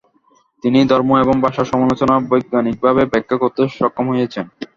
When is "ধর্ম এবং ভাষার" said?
0.91-1.69